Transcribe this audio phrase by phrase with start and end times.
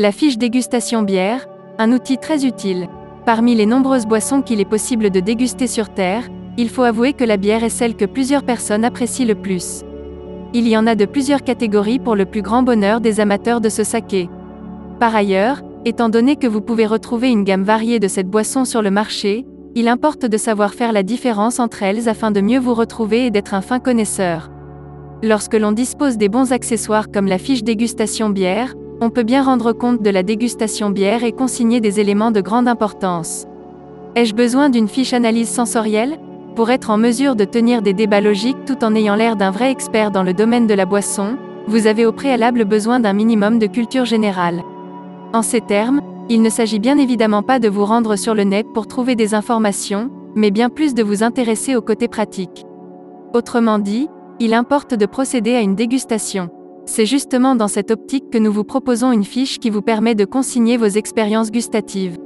[0.00, 2.86] La fiche dégustation bière, un outil très utile.
[3.26, 7.24] Parmi les nombreuses boissons qu'il est possible de déguster sur Terre, il faut avouer que
[7.24, 9.82] la bière est celle que plusieurs personnes apprécient le plus.
[10.54, 13.68] Il y en a de plusieurs catégories pour le plus grand bonheur des amateurs de
[13.68, 14.30] ce saké.
[15.00, 18.82] Par ailleurs, étant donné que vous pouvez retrouver une gamme variée de cette boisson sur
[18.82, 22.74] le marché, il importe de savoir faire la différence entre elles afin de mieux vous
[22.74, 24.48] retrouver et d'être un fin connaisseur.
[25.24, 29.72] Lorsque l'on dispose des bons accessoires comme la fiche dégustation bière, on peut bien rendre
[29.72, 33.46] compte de la dégustation bière et consigner des éléments de grande importance.
[34.16, 36.18] Ai-je besoin d'une fiche analyse sensorielle
[36.56, 39.70] Pour être en mesure de tenir des débats logiques tout en ayant l'air d'un vrai
[39.70, 41.36] expert dans le domaine de la boisson,
[41.68, 44.62] vous avez au préalable besoin d'un minimum de culture générale.
[45.32, 48.66] En ces termes, il ne s'agit bien évidemment pas de vous rendre sur le net
[48.74, 52.64] pour trouver des informations, mais bien plus de vous intéresser au côté pratique.
[53.34, 54.08] Autrement dit,
[54.40, 56.50] il importe de procéder à une dégustation.
[56.90, 60.24] C'est justement dans cette optique que nous vous proposons une fiche qui vous permet de
[60.24, 62.16] consigner vos expériences gustatives.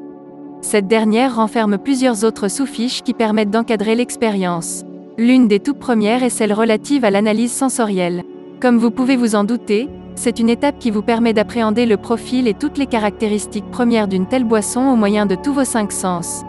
[0.60, 4.84] Cette dernière renferme plusieurs autres sous-fiches qui permettent d'encadrer l'expérience.
[5.18, 8.22] L'une des toutes premières est celle relative à l'analyse sensorielle.
[8.60, 12.46] Comme vous pouvez vous en douter, c'est une étape qui vous permet d'appréhender le profil
[12.46, 16.44] et toutes les caractéristiques premières d'une telle boisson au moyen de tous vos cinq sens.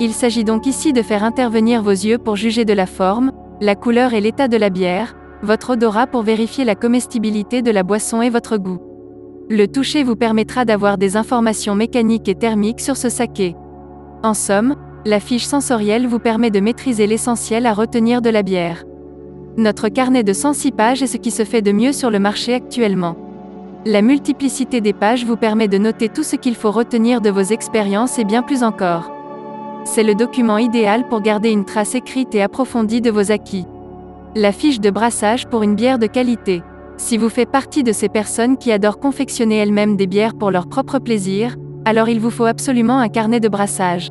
[0.00, 3.74] Il s'agit donc ici de faire intervenir vos yeux pour juger de la forme, la
[3.74, 8.22] couleur et l'état de la bière, votre odorat pour vérifier la comestibilité de la boisson
[8.22, 8.78] et votre goût.
[9.50, 13.56] Le toucher vous permettra d'avoir des informations mécaniques et thermiques sur ce saké.
[14.22, 18.84] En somme, la fiche sensorielle vous permet de maîtriser l'essentiel à retenir de la bière.
[19.56, 22.52] Notre carnet de 106 pages est ce qui se fait de mieux sur le marché
[22.54, 23.16] actuellement.
[23.86, 27.40] La multiplicité des pages vous permet de noter tout ce qu'il faut retenir de vos
[27.40, 29.10] expériences et bien plus encore.
[29.84, 33.66] C'est le document idéal pour garder une trace écrite et approfondie de vos acquis.
[34.40, 36.62] La fiche de brassage pour une bière de qualité.
[36.96, 40.68] Si vous faites partie de ces personnes qui adorent confectionner elles-mêmes des bières pour leur
[40.68, 44.10] propre plaisir, alors il vous faut absolument un carnet de brassage.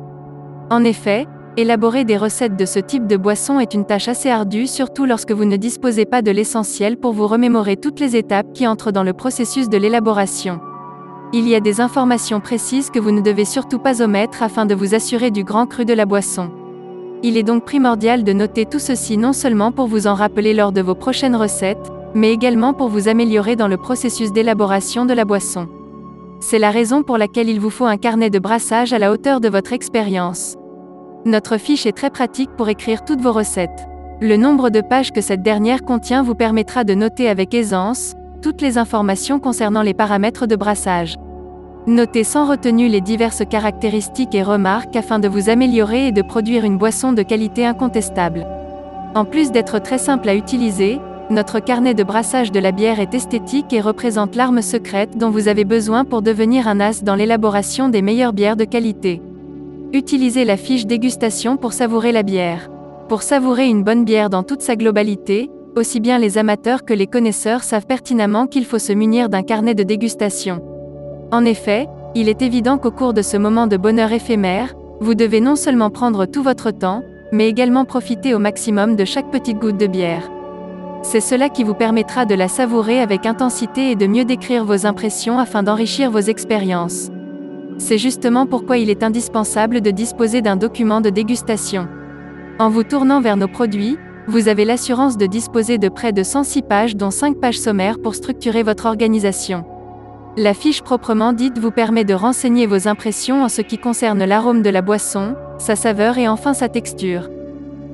[0.70, 4.66] En effet, élaborer des recettes de ce type de boisson est une tâche assez ardue
[4.66, 8.66] surtout lorsque vous ne disposez pas de l'essentiel pour vous remémorer toutes les étapes qui
[8.66, 10.60] entrent dans le processus de l'élaboration.
[11.32, 14.74] Il y a des informations précises que vous ne devez surtout pas omettre afin de
[14.74, 16.50] vous assurer du grand cru de la boisson.
[17.22, 20.70] Il est donc primordial de noter tout ceci non seulement pour vous en rappeler lors
[20.70, 25.24] de vos prochaines recettes, mais également pour vous améliorer dans le processus d'élaboration de la
[25.24, 25.68] boisson.
[26.40, 29.40] C'est la raison pour laquelle il vous faut un carnet de brassage à la hauteur
[29.40, 30.56] de votre expérience.
[31.24, 33.88] Notre fiche est très pratique pour écrire toutes vos recettes.
[34.20, 38.62] Le nombre de pages que cette dernière contient vous permettra de noter avec aisance toutes
[38.62, 41.16] les informations concernant les paramètres de brassage.
[41.88, 46.64] Notez sans retenue les diverses caractéristiques et remarques afin de vous améliorer et de produire
[46.64, 48.46] une boisson de qualité incontestable.
[49.14, 51.00] En plus d'être très simple à utiliser,
[51.30, 55.48] notre carnet de brassage de la bière est esthétique et représente l'arme secrète dont vous
[55.48, 59.22] avez besoin pour devenir un as dans l'élaboration des meilleures bières de qualité.
[59.94, 62.68] Utilisez la fiche dégustation pour savourer la bière.
[63.08, 67.06] Pour savourer une bonne bière dans toute sa globalité, aussi bien les amateurs que les
[67.06, 70.60] connaisseurs savent pertinemment qu'il faut se munir d'un carnet de dégustation.
[71.30, 75.40] En effet, il est évident qu'au cours de ce moment de bonheur éphémère, vous devez
[75.40, 77.02] non seulement prendre tout votre temps,
[77.32, 80.30] mais également profiter au maximum de chaque petite goutte de bière.
[81.02, 84.86] C'est cela qui vous permettra de la savourer avec intensité et de mieux décrire vos
[84.86, 87.10] impressions afin d'enrichir vos expériences.
[87.76, 91.88] C'est justement pourquoi il est indispensable de disposer d'un document de dégustation.
[92.58, 96.62] En vous tournant vers nos produits, vous avez l'assurance de disposer de près de 106
[96.62, 99.64] pages dont 5 pages sommaires pour structurer votre organisation.
[100.40, 104.62] La fiche proprement dite vous permet de renseigner vos impressions en ce qui concerne l'arôme
[104.62, 107.28] de la boisson, sa saveur et enfin sa texture.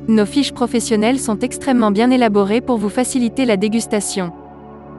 [0.08, 4.30] Nos fiches professionnelles sont extrêmement bien élaborées pour vous faciliter la dégustation.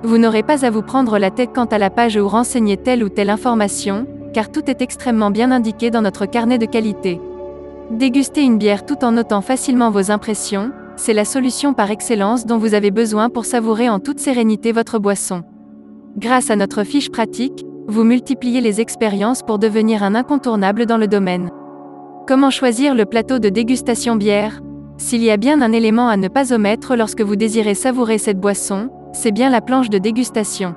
[0.02, 3.04] Vous n'aurez pas à vous prendre la tête quant à la page où renseigner telle
[3.04, 7.22] ou telle information, car tout est extrêmement bien indiqué dans notre carnet de qualité.
[7.92, 12.58] Déguster une bière tout en notant facilement vos impressions, c'est la solution par excellence dont
[12.58, 15.44] vous avez besoin pour savourer en toute sérénité votre boisson.
[16.18, 21.10] Grâce à notre fiche pratique, vous multipliez les expériences pour devenir un incontournable dans le
[21.10, 21.50] domaine.
[22.26, 24.62] Comment choisir le plateau de dégustation bière?
[24.98, 28.40] S'il y a bien un élément à ne pas omettre lorsque vous désirez savourer cette
[28.40, 30.74] boisson, c'est bien la planche de dégustation.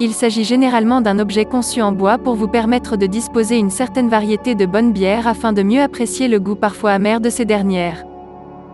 [0.00, 4.10] Il s'agit généralement d'un objet conçu en bois pour vous permettre de disposer une certaine
[4.10, 8.04] variété de bonnes bières afin de mieux apprécier le goût parfois amer de ces dernières.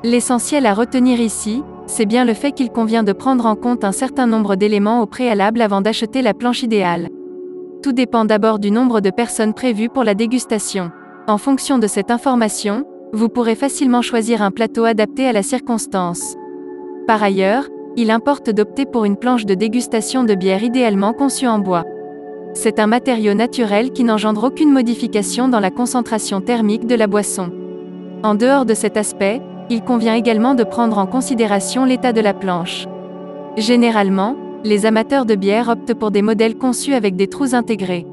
[0.02, 3.92] L'essentiel à retenir ici, c'est bien le fait qu'il convient de prendre en compte un
[3.92, 7.08] certain nombre d'éléments au préalable avant d'acheter la planche idéale.
[7.82, 10.90] Tout dépend d'abord du nombre de personnes prévues pour la dégustation.
[11.26, 16.34] En fonction de cette information, vous pourrez facilement choisir un plateau adapté à la circonstance.
[17.06, 21.58] Par ailleurs, il importe d'opter pour une planche de dégustation de bière idéalement conçue en
[21.58, 21.84] bois.
[22.54, 27.50] C'est un matériau naturel qui n'engendre aucune modification dans la concentration thermique de la boisson.
[28.22, 32.34] En dehors de cet aspect, il convient également de prendre en considération l'état de la
[32.34, 32.86] planche.
[33.56, 38.06] Généralement, les amateurs de bière optent pour des modèles conçus avec des trous intégrés.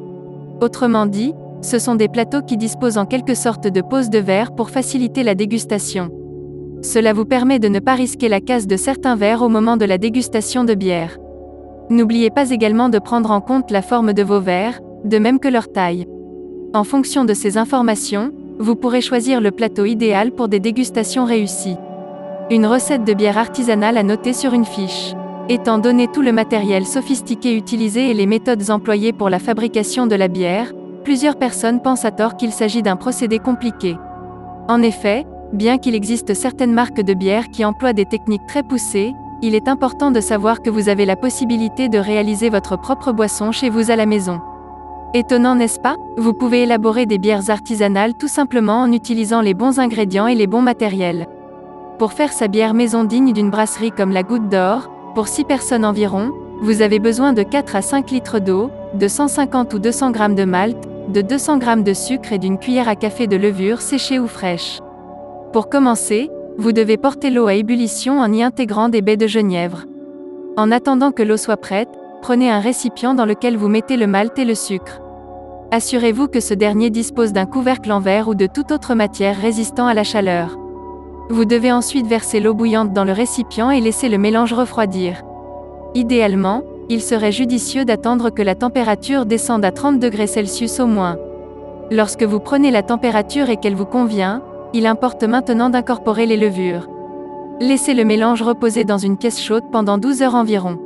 [0.62, 4.54] Autrement dit, ce sont des plateaux qui disposent en quelque sorte de poses de verre
[4.56, 6.10] pour faciliter la dégustation.
[6.82, 9.86] Cela vous permet de ne pas risquer la casse de certains verres au moment de
[9.86, 11.18] la dégustation de bière.
[11.90, 15.48] N'oubliez pas également de prendre en compte la forme de vos verres, de même que
[15.48, 16.08] leur taille.
[16.74, 18.32] En fonction de ces informations,
[18.62, 21.78] vous pourrez choisir le plateau idéal pour des dégustations réussies.
[22.52, 25.16] Une recette de bière artisanale à noter sur une fiche.
[25.50, 30.16] Étant donné tout le matériel sophistiqué utilisé et les méthodes employées pour la fabrication de
[30.16, 30.74] la bière,
[31.04, 33.98] plusieurs personnes pensent à tort qu'il s'agit d'un procédé compliqué.
[34.70, 39.12] En effet, bien qu'il existe certaines marques de bière qui emploient des techniques très poussées,
[39.42, 43.52] il est important de savoir que vous avez la possibilité de réaliser votre propre boisson
[43.52, 44.40] chez vous à la maison.
[45.14, 45.98] Étonnant n'est-ce pas?
[46.16, 50.48] Vous pouvez élaborer des bières artisanales tout simplement en utilisant les bons ingrédients et les
[50.48, 51.28] bons matériels.
[52.00, 55.84] Pour faire sa bière maison digne d'une brasserie comme la Goutte d'Or, pour 6 personnes
[55.84, 56.32] environ,
[56.62, 60.46] vous avez besoin de 4 à 5 litres d'eau, de 150 ou 200 g de
[60.46, 60.78] malt,
[61.10, 64.80] de 200 g de sucre et d'une cuillère à café de levure séchée ou fraîche.
[65.52, 69.84] Pour commencer, vous devez porter l'eau à ébullition en y intégrant des baies de genièvre.
[70.56, 71.90] En attendant que l'eau soit prête,
[72.22, 75.01] prenez un récipient dans lequel vous mettez le malt et le sucre.
[75.74, 79.88] Assurez-vous que ce dernier dispose d'un couvercle en verre ou de toute autre matière résistant
[79.88, 80.58] à la chaleur.
[81.30, 85.22] Vous devez ensuite verser l'eau bouillante dans le récipient et laisser le mélange refroidir.
[85.96, 91.18] Idéalement, il serait judicieux d'attendre que la température descende à 30 degrés Celsius au moins.
[91.90, 94.42] Lorsque vous prenez la température et qu'elle vous convient,
[94.74, 96.90] il importe maintenant d'incorporer les levures.
[97.62, 100.78] Laissez le mélange reposer dans une caisse chaude pendant 12 heures environ.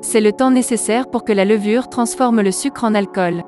[0.00, 3.42] C'est le temps nécessaire pour que la levure transforme le sucre en alcool.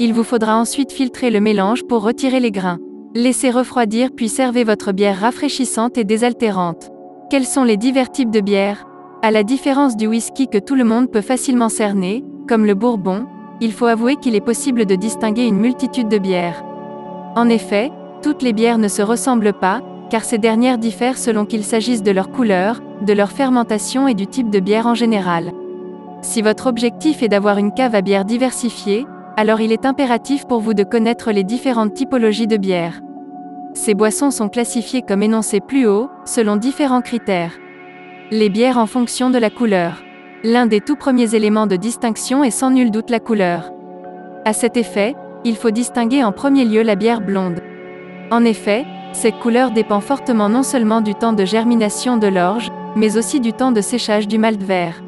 [0.00, 2.78] Il vous faudra ensuite filtrer le mélange pour retirer les grains.
[3.16, 6.90] Laissez refroidir puis servez votre bière rafraîchissante et désaltérante.
[7.30, 8.86] Quels sont les divers types de bières?
[9.22, 13.26] À la différence du whisky que tout le monde peut facilement cerner, comme le bourbon,
[13.60, 16.62] il faut avouer qu'il est possible de distinguer une multitude de bières.
[17.34, 17.90] En effet,
[18.22, 22.12] toutes les bières ne se ressemblent pas, car ces dernières diffèrent selon qu'il s'agisse de
[22.12, 25.50] leur couleur, de leur fermentation et du type de bière en général.
[26.22, 29.04] Si votre objectif est d'avoir une cave à bière diversifiée,
[29.38, 33.00] alors il est impératif pour vous de connaître les différentes typologies de bières.
[33.72, 37.52] Ces boissons sont classifiées comme énoncées plus haut, selon différents critères.
[38.32, 40.02] Les bières en fonction de la couleur.
[40.42, 43.70] L'un des tout premiers éléments de distinction est sans nul doute la couleur.
[44.44, 45.14] À cet effet,
[45.44, 47.60] il faut distinguer en premier lieu la bière blonde.
[48.32, 53.16] En effet, cette couleur dépend fortement non seulement du temps de germination de l'orge, mais
[53.16, 55.00] aussi du temps de séchage du malt vert.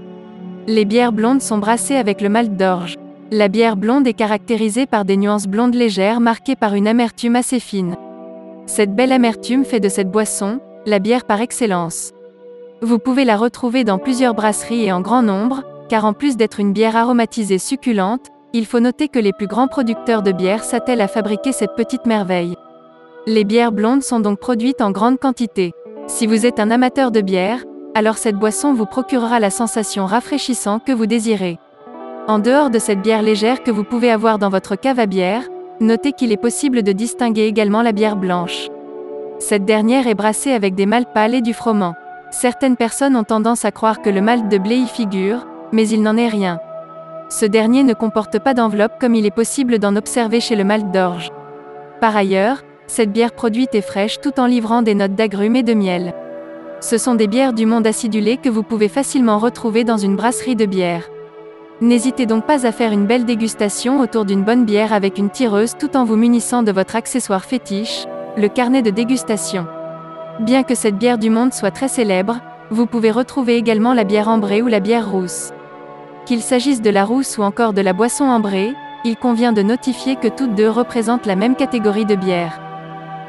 [0.69, 3.00] Les bières blondes sont brassées avec le malt d'orge.
[3.32, 7.61] La bière blonde est caractérisée par des nuances blondes légères marquées par une amertume assez
[7.61, 7.94] fine.
[8.67, 12.11] Cette belle amertume fait de cette boisson, la bière par excellence.
[12.82, 16.59] Vous pouvez la retrouver dans plusieurs brasseries et en grand nombre, car en plus d'être
[16.59, 21.00] une bière aromatisée succulente, il faut noter que les plus grands producteurs de bière s'attellent
[21.00, 22.56] à fabriquer cette petite merveille.
[23.29, 25.71] Les bières blondes sont donc produites en grande quantité.
[26.09, 27.62] Si vous êtes un amateur de bière,
[27.94, 31.61] alors cette boisson vous procurera la sensation rafraîchissante que vous désirez.
[32.31, 35.43] En dehors de cette bière légère que vous pouvez avoir dans votre cave à bière,
[35.81, 38.69] notez qu'il est possible de distinguer également la bière blanche.
[39.41, 41.96] Cette dernière est brassée avec des maltes pâles et du froment.
[42.31, 46.03] Certaines personnes ont tendance à croire que le malt de blé y figure, mais il
[46.03, 46.60] n'en est rien.
[47.31, 50.93] Ce dernier ne comporte pas d'enveloppe comme il est possible d'en observer chez le malt
[50.93, 51.31] d'orge.
[52.01, 55.75] Par ailleurs, cette bière produite est fraîche tout en livrant des notes d'agrumes et de
[55.75, 56.15] miel.
[56.79, 60.55] Ce sont des bières du monde acidulé que vous pouvez facilement retrouver dans une brasserie
[60.55, 61.10] de bière.
[61.81, 65.77] N'hésitez donc pas à faire une belle dégustation autour d'une bonne bière avec une tireuse
[65.79, 68.05] tout en vous munissant de votre accessoire fétiche,
[68.37, 69.67] le carnet de dégustation.
[70.41, 74.29] Bien que cette bière du monde soit très célèbre, vous pouvez retrouver également la bière
[74.29, 75.53] ambrée ou la bière rousse.
[76.27, 78.75] Qu'il s'agisse de la rousse ou encore de la boisson ambrée,
[79.06, 82.60] il convient de notifier que toutes deux représentent la même catégorie de bière.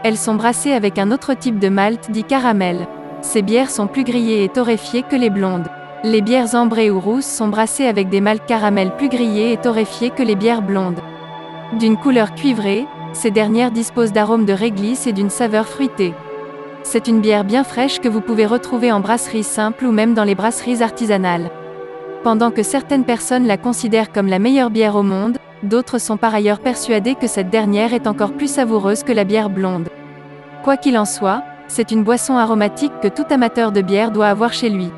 [0.03, 2.85] Elles sont brassées avec un autre type de malt dit caramel.
[3.21, 5.69] Ces bières sont plus grillées et torréfiées que les blondes.
[6.03, 10.09] Les bières ambrées ou rousses sont brassées avec des maltes caramel plus grillés et torréfiés
[10.09, 10.99] que les bières blondes.
[11.77, 16.15] D'une couleur cuivrée, ces dernières disposent d'arômes de réglisse et d'une saveur fruitée.
[16.81, 20.23] C'est une bière bien fraîche que vous pouvez retrouver en brasserie simple ou même dans
[20.23, 21.51] les brasseries artisanales.
[22.23, 26.33] Pendant que certaines personnes la considèrent comme la meilleure bière au monde, d'autres sont par
[26.33, 29.89] ailleurs persuadées que cette dernière est encore plus savoureuse que la bière blonde.
[30.63, 34.51] Quoi qu'il en soit, c'est une boisson aromatique que tout amateur de bière doit avoir
[34.51, 34.89] chez lui.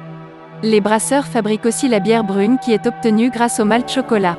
[0.63, 4.37] Les brasseurs fabriquent aussi la bière brune qui est obtenue grâce au malt chocolat.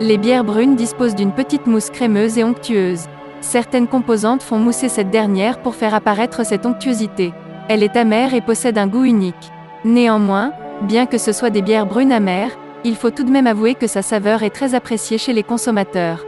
[0.00, 3.06] Les bières brunes disposent d'une petite mousse crémeuse et onctueuse.
[3.40, 7.32] Certaines composantes font mousser cette dernière pour faire apparaître cette onctuosité.
[7.68, 9.50] Elle est amère et possède un goût unique.
[9.84, 13.74] Néanmoins, bien que ce soit des bières brunes amères, il faut tout de même avouer
[13.74, 16.24] que sa saveur est très appréciée chez les consommateurs.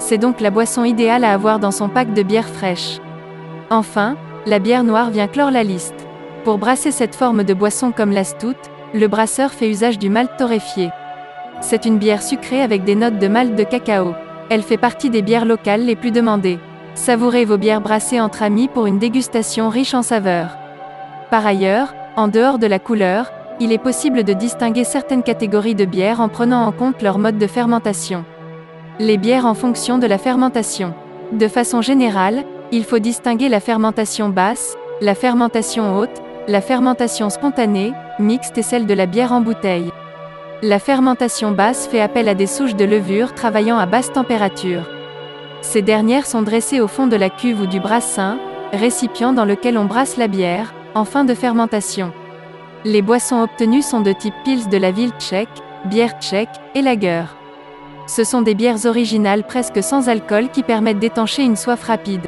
[0.00, 2.98] C'est donc la boisson idéale à avoir dans son pack de bières fraîches.
[3.70, 6.07] Enfin, la bière noire vient clore la liste.
[6.48, 8.56] Pour brasser cette forme de boisson comme la stout,
[8.94, 10.88] le brasseur fait usage du malt torréfié.
[11.60, 14.14] C'est une bière sucrée avec des notes de malt de cacao.
[14.48, 16.58] Elle fait partie des bières locales les plus demandées.
[16.94, 20.56] Savourez vos bières brassées entre amis pour une dégustation riche en saveurs.
[21.30, 25.84] Par ailleurs, en dehors de la couleur, il est possible de distinguer certaines catégories de
[25.84, 28.24] bières en prenant en compte leur mode de fermentation.
[28.98, 30.94] Les bières en fonction de la fermentation.
[31.30, 37.92] De façon générale, il faut distinguer la fermentation basse, la fermentation haute, la fermentation spontanée,
[38.18, 39.92] mixte et celle de la bière en bouteille.
[40.62, 44.88] La fermentation basse fait appel à des souches de levure travaillant à basse température.
[45.60, 48.38] Ces dernières sont dressées au fond de la cuve ou du brassin,
[48.72, 52.12] récipient dans lequel on brasse la bière, en fin de fermentation.
[52.82, 55.48] Les boissons obtenues sont de type Pils de la ville tchèque,
[55.84, 57.24] bière tchèque et lager.
[58.06, 62.26] Ce sont des bières originales presque sans alcool qui permettent d'étancher une soif rapide.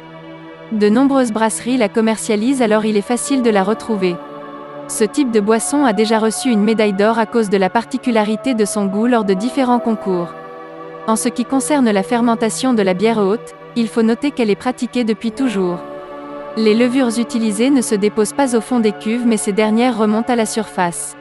[0.71, 4.15] De nombreuses brasseries la commercialisent alors il est facile de la retrouver.
[4.87, 8.53] Ce type de boisson a déjà reçu une médaille d'or à cause de la particularité
[8.53, 10.33] de son goût lors de différents concours.
[11.07, 14.55] En ce qui concerne la fermentation de la bière haute, il faut noter qu'elle est
[14.55, 15.79] pratiquée depuis toujours.
[16.55, 20.31] Les levures utilisées ne se déposent pas au fond des cuves mais ces dernières remontent
[20.31, 21.17] à la surface.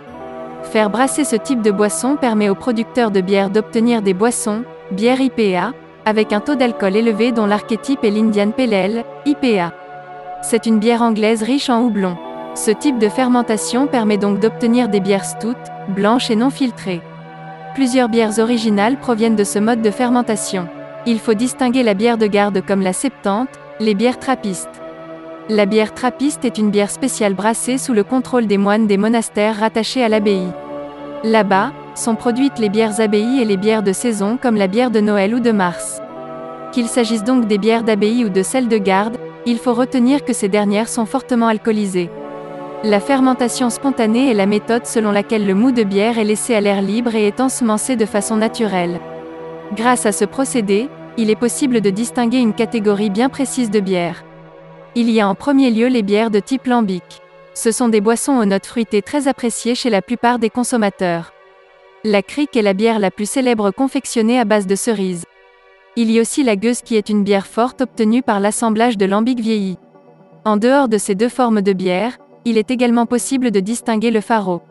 [0.62, 5.21] Faire brasser ce type de boisson permet aux producteurs de bière d'obtenir des boissons, bière
[5.21, 5.73] IPA,
[6.04, 9.73] avec un taux d'alcool élevé dont l'archétype est l'Indian Pale IPA.
[10.42, 12.16] C'est une bière anglaise riche en houblon.
[12.54, 15.57] Ce type de fermentation permet donc d'obtenir des bières stout,
[15.88, 17.02] blanches et non filtrées.
[17.75, 20.66] Plusieurs bières originales proviennent de ce mode de fermentation.
[21.07, 24.83] Il faut distinguer la bière de garde comme la septante, les bières trappistes.
[25.49, 29.59] La bière trappiste est une bière spéciale brassée sous le contrôle des moines des monastères
[29.59, 30.49] rattachés à l'abbaye.
[31.25, 35.00] Là-bas, sont produites les bières abbayes et les bières de saison comme la bière de
[35.00, 36.00] Noël ou de Mars.
[36.73, 40.33] Qu'il s'agisse donc des bières d'abbaye ou de celles de garde, il faut retenir que
[40.33, 42.11] ces dernières sont fortement alcoolisées.
[42.85, 46.62] La fermentation spontanée est la méthode selon laquelle le mou de bière est laissé à
[46.62, 48.99] l'air libre et est ensemencé de façon naturelle.
[49.76, 50.88] Grâce à ce procédé,
[51.19, 54.25] il est possible de distinguer une catégorie bien précise de bières.
[54.95, 57.21] Il y a en premier lieu les bières de type lambic.
[57.52, 61.33] Ce sont des boissons aux notes fruitées très appréciées chez la plupart des consommateurs.
[62.02, 65.26] La crique est la bière la plus célèbre confectionnée à base de cerises.
[65.97, 69.04] Il y a aussi la gueuse qui est une bière forte obtenue par l'assemblage de
[69.04, 69.76] lambic vieilli.
[70.47, 72.16] En dehors de ces deux formes de bière,
[72.47, 74.62] il est également possible de distinguer le faro.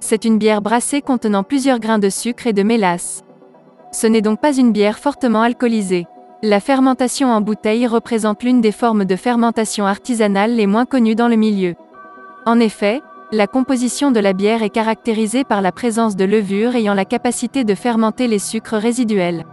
[0.00, 3.22] C'est une bière brassée contenant plusieurs grains de sucre et de mélasse.
[3.92, 6.06] Ce n'est donc pas une bière fortement alcoolisée.
[6.42, 11.28] La fermentation en bouteille représente l'une des formes de fermentation artisanale les moins connues dans
[11.28, 11.74] le milieu.
[12.46, 13.02] En effet,
[13.34, 17.64] la composition de la bière est caractérisée par la présence de levures ayant la capacité
[17.64, 19.46] de fermenter les sucres résiduels.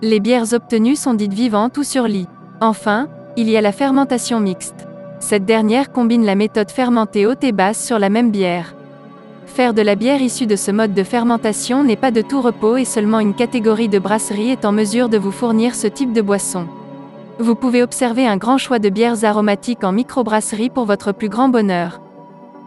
[0.00, 2.28] Les bières obtenues sont dites vivantes ou sur lit.
[2.62, 4.88] Enfin, il y a la fermentation mixte.
[5.18, 8.74] Cette dernière combine la méthode fermentée haute et basse sur la même bière.
[9.44, 12.78] Faire de la bière issue de ce mode de fermentation n'est pas de tout repos
[12.78, 16.22] et seulement une catégorie de brasserie est en mesure de vous fournir ce type de
[16.22, 16.66] boisson.
[17.38, 21.50] Vous pouvez observer un grand choix de bières aromatiques en microbrasserie pour votre plus grand
[21.50, 22.00] bonheur.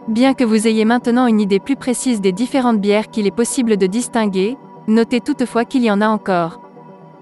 [0.08, 3.78] Bien que vous ayez maintenant une idée plus précise des différentes bières qu'il est possible
[3.78, 6.60] de distinguer, notez toutefois qu'il y en a encore.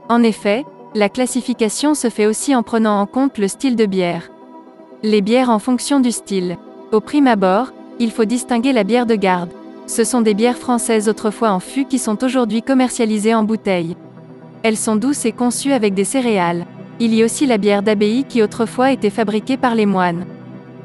[0.08, 0.64] En effet,
[0.96, 4.30] la classification se fait aussi en prenant en compte le style de bière.
[5.04, 6.58] Les bières en fonction du style.
[6.90, 7.68] Au prime abord,
[8.00, 9.52] il faut distinguer la bière de garde.
[9.86, 13.96] Ce sont des bières françaises autrefois en fût qui sont aujourd'hui commercialisées en bouteille.
[14.64, 16.66] Elles sont douces et conçues avec des céréales.
[16.98, 20.26] Il y a aussi la bière d'abbaye qui autrefois était fabriquée par les moines.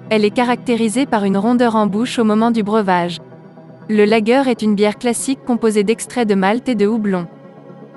[0.09, 3.19] Elle est caractérisée par une rondeur en bouche au moment du breuvage.
[3.89, 7.27] Le lager est une bière classique composée d'extraits de malt et de houblon.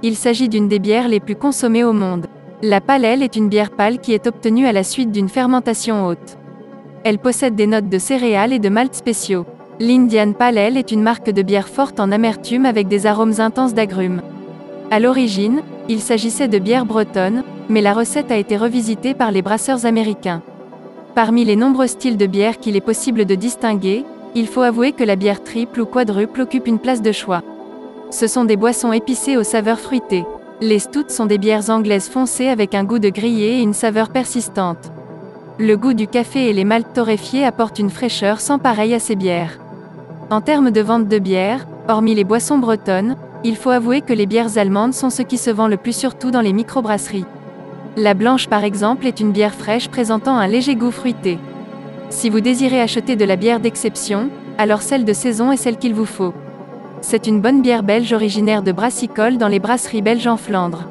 [0.02, 2.26] Il s'agit d'une des bières les plus consommées au monde.
[2.62, 6.36] La pale est une bière pâle qui est obtenue à la suite d'une fermentation haute.
[7.04, 9.46] Elle possède des notes de céréales et de malt spéciaux.
[9.78, 13.72] L'Indian Pale Ale est une marque de bière forte en amertume avec des arômes intenses
[13.72, 14.20] d'agrumes.
[14.90, 19.42] À l'origine, il s'agissait de bière bretonne, mais la recette a été revisitée par les
[19.42, 20.42] brasseurs américains.
[21.14, 24.04] Parmi les nombreux styles de bière qu'il est possible de distinguer,
[24.36, 27.42] il faut avouer que la bière triple ou quadruple occupe une place de choix.
[28.10, 30.24] Ce sont des boissons épicées aux saveurs fruitées.
[30.60, 34.10] Les stouts sont des bières anglaises foncées avec un goût de grillé et une saveur
[34.10, 34.92] persistante.
[35.58, 39.16] Le goût du café et les maltes torréfiés apportent une fraîcheur sans pareil à ces
[39.16, 39.58] bières.
[40.30, 44.26] En termes de vente de bière, hormis les boissons bretonnes, il faut avouer que les
[44.26, 47.26] bières allemandes sont ce qui se vend le plus surtout dans les microbrasseries.
[47.96, 51.38] La blanche par exemple est une bière fraîche présentant un léger goût fruité.
[52.08, 55.94] Si vous désirez acheter de la bière d'exception, alors celle de saison est celle qu'il
[55.94, 56.32] vous faut.
[57.00, 60.84] C'est une bonne bière belge originaire de Brassicole dans les brasseries belges en Flandre.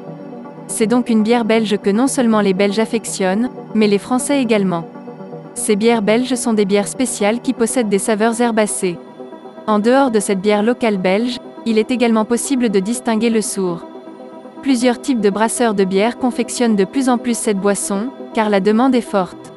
[0.66, 4.86] C'est donc une bière belge que non seulement les Belges affectionnent, mais les Français également.
[5.54, 8.98] Ces bières belges sont des bières spéciales qui possèdent des saveurs herbacées.
[9.66, 13.84] En dehors de cette bière locale belge, il est également possible de distinguer le sourd.
[14.62, 18.60] Plusieurs types de brasseurs de bière confectionnent de plus en plus cette boisson, car la
[18.60, 19.54] demande est forte.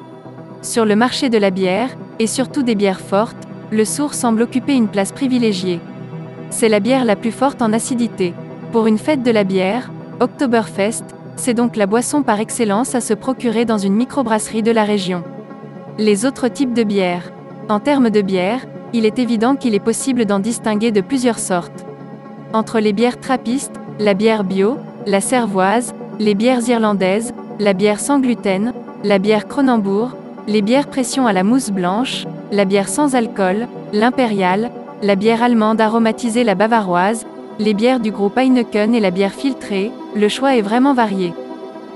[0.61, 4.73] Sur le marché de la bière, et surtout des bières fortes, le sourd semble occuper
[4.73, 5.81] une place privilégiée.
[6.51, 8.33] C'est la bière la plus forte en acidité.
[8.71, 9.91] Pour une fête de la bière,
[10.21, 11.03] Oktoberfest,
[11.35, 15.23] c'est donc la boisson par excellence à se procurer dans une microbrasserie de la région.
[15.97, 17.33] Les autres types de bières.
[17.67, 18.61] En termes de bière,
[18.93, 21.85] il est évident qu'il est possible d'en distinguer de plusieurs sortes.
[22.53, 28.19] Entre les bières trappistes, la bière bio, la cervoise, les bières irlandaises, la bière sans
[28.19, 30.15] gluten, la bière Cronenbourg,
[30.47, 35.81] les bières pression à la mousse blanche, la bière sans alcool, l'impériale, la bière allemande
[35.81, 37.25] aromatisée la bavaroise,
[37.59, 41.33] les bières du groupe Heineken et la bière filtrée, le choix est vraiment varié.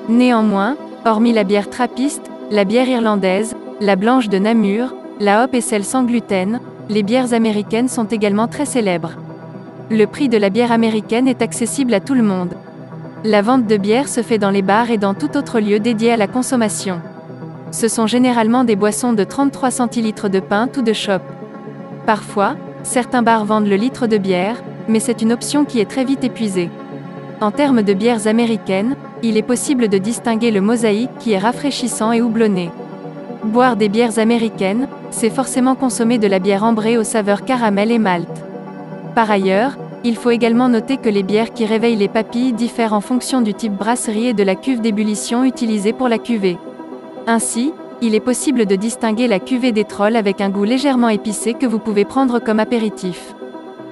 [0.10, 5.62] Néanmoins, hormis la bière trappiste, la bière irlandaise, la blanche de Namur, la hop et
[5.62, 6.60] celle sans gluten,
[6.90, 9.14] les bières américaines sont également très célèbres.
[9.90, 12.54] Le prix de la bière américaine est accessible à tout le monde.
[13.24, 16.12] La vente de bière se fait dans les bars et dans tout autre lieu dédié
[16.12, 17.02] à la consommation.
[17.72, 21.24] Ce sont généralement des boissons de 33 centilitres de pinte ou de chope.
[22.06, 22.56] Parfois,
[22.88, 26.24] Certains bars vendent le litre de bière, mais c'est une option qui est très vite
[26.24, 26.70] épuisée.
[27.42, 32.14] En termes de bières américaines, il est possible de distinguer le mosaïque qui est rafraîchissant
[32.14, 32.72] et houblonné.
[33.44, 38.00] Boire des bières américaines, c'est forcément consommer de la bière ambrée aux saveurs caramel et
[38.00, 38.30] malt.
[39.16, 43.02] Par ailleurs, il faut également noter que les bières qui réveillent les papilles diffèrent en
[43.02, 46.58] fonction du type brasserie et de la cuve d'ébullition utilisée pour la cuvée.
[47.28, 51.56] Ainsi, il est possible de distinguer la cuvée des trolls avec un goût légèrement épicé
[51.56, 53.36] que vous pouvez prendre comme apéritif.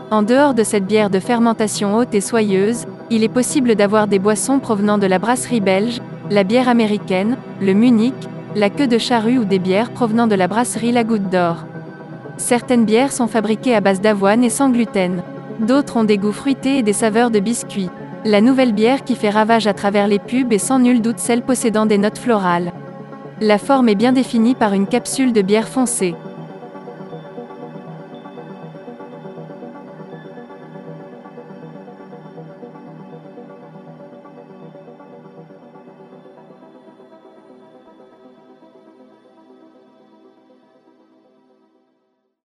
[0.09, 4.19] En dehors de cette bière de fermentation haute et soyeuse, il est possible d'avoir des
[4.19, 8.13] boissons provenant de la brasserie belge, la bière américaine, le Munich,
[8.55, 11.65] la queue de charrue ou des bières provenant de la brasserie La Goutte d'Or.
[12.37, 15.21] Certaines bières sont fabriquées à base d'avoine et sans gluten.
[15.59, 17.89] D'autres ont des goûts fruités et des saveurs de biscuits.
[18.25, 21.43] La nouvelle bière qui fait ravage à travers les pubs est sans nul doute celle
[21.43, 22.73] possédant des notes florales.
[23.39, 26.15] La forme est bien définie par une capsule de bière foncée.